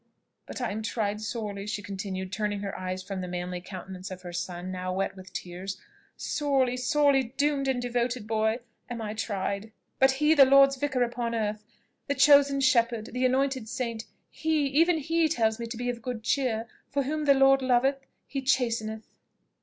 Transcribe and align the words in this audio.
But 0.47 0.61
I 0.61 0.71
am 0.71 0.81
tried 0.81 1.21
sorely," 1.21 1.67
she 1.67 1.83
continued, 1.83 2.31
turning 2.31 2.61
her 2.61 2.75
eyes 2.75 3.03
from 3.03 3.21
the 3.21 3.27
manly 3.27 3.61
countenance 3.61 4.09
of 4.09 4.23
her 4.23 4.33
son, 4.33 4.71
now 4.71 4.91
wet 4.91 5.15
with 5.15 5.31
tears. 5.31 5.79
"Sorely, 6.17 6.75
sorely, 6.75 7.35
doomed 7.37 7.67
and 7.67 7.79
devoted 7.79 8.25
boy, 8.25 8.61
am 8.89 8.99
I 8.99 9.13
tried? 9.13 9.71
But 9.99 10.13
he, 10.13 10.33
the 10.33 10.43
Lord's 10.43 10.75
vicar 10.77 11.03
upon 11.03 11.35
earth, 11.35 11.63
the 12.07 12.15
chosen 12.15 12.61
shepherd, 12.61 13.11
the 13.13 13.27
anointed 13.27 13.69
saint, 13.69 14.05
he, 14.31 14.65
even 14.69 14.97
he 14.97 15.29
tells 15.29 15.59
me 15.59 15.67
to 15.67 15.77
be 15.77 15.87
of 15.91 16.01
good 16.01 16.23
cheer, 16.23 16.65
for 16.89 17.03
whom 17.03 17.25
the 17.25 17.35
Lord 17.35 17.61
loveth 17.61 18.07
he 18.25 18.41
chasteneth." 18.41 19.07